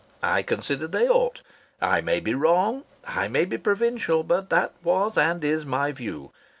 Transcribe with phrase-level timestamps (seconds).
[0.23, 1.41] I considered they ought.
[1.79, 2.85] I may be wrong.
[3.05, 4.23] I may be provincial.
[4.23, 6.31] But that was and is my view.